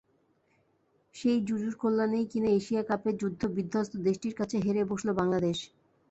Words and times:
সেই 1.15 1.39
জুজুর 1.47 1.73
কল্যাণেই 1.81 2.25
কিনা 2.31 2.49
এশিয়া 2.53 2.81
কাপে 2.83 3.09
যুদ্ধ-বিধ্বস্ত 3.21 3.93
দেশটির 4.07 4.33
কাছে 4.39 4.55
হেরে 4.59 4.83
বসল 4.91 5.09
বাংলাদেশ। 5.19 5.57